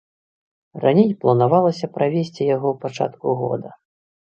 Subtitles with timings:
[0.85, 3.69] Раней планавалася правесці яго ў пачатку года.